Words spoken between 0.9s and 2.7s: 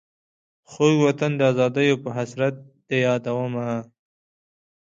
وطن د آزادیو په حسرت